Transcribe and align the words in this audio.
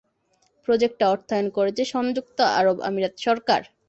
প্রজেক্টটা 0.67 1.05
অর্থায়ন 1.09 1.47
করেছে 1.57 1.83
সংযুক্ত 1.93 2.37
আরব 2.59 2.77
আমিরাত 2.89 3.13
সরকার। 3.19 3.61